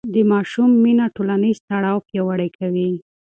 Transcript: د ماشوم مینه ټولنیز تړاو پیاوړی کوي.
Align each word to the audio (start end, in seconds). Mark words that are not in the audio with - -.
د 0.13 0.15
ماشوم 0.31 0.69
مینه 0.83 1.05
ټولنیز 1.15 1.57
تړاو 1.69 2.05
پیاوړی 2.07 2.49
کوي. 2.57 2.89